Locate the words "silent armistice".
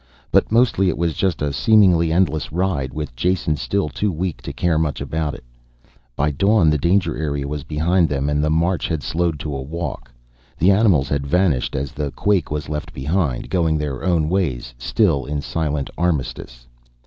15.39-16.65